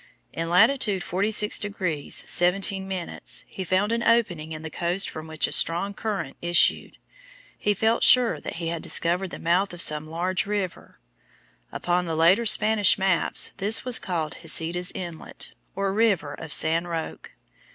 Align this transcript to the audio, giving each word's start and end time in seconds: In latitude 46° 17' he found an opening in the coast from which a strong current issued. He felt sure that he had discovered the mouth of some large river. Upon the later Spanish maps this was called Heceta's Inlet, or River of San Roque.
In 0.33 0.49
latitude 0.49 1.03
46° 1.03 2.27
17' 2.27 3.19
he 3.45 3.63
found 3.63 3.91
an 3.91 4.01
opening 4.01 4.51
in 4.51 4.63
the 4.63 4.71
coast 4.71 5.07
from 5.07 5.27
which 5.27 5.45
a 5.45 5.51
strong 5.51 5.93
current 5.93 6.35
issued. 6.41 6.97
He 7.55 7.75
felt 7.75 8.01
sure 8.03 8.39
that 8.41 8.55
he 8.55 8.69
had 8.69 8.81
discovered 8.81 9.29
the 9.29 9.37
mouth 9.37 9.73
of 9.75 9.81
some 9.83 10.07
large 10.09 10.47
river. 10.47 10.99
Upon 11.71 12.05
the 12.07 12.15
later 12.17 12.47
Spanish 12.47 12.97
maps 12.97 13.51
this 13.57 13.85
was 13.85 13.99
called 13.99 14.37
Heceta's 14.37 14.91
Inlet, 14.95 15.51
or 15.75 15.93
River 15.93 16.33
of 16.33 16.51
San 16.51 16.87
Roque. 16.87 17.33